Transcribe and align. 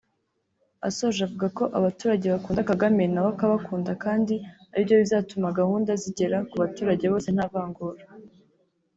Asoje 0.87 1.19
avuga 1.27 1.47
ko 1.57 1.63
abaturage 1.77 2.25
bakunda 2.33 2.67
Kagame 2.71 3.03
nawe 3.13 3.29
akabakunda 3.33 3.91
kandi 4.03 4.35
aribyo 4.73 4.95
bizatuma 5.03 5.55
gahunda 5.59 5.91
zigera 6.01 6.37
ku 6.49 6.55
baturage 6.63 7.05
bose 7.13 7.27
nta 7.31 7.45
vangura 7.53 8.03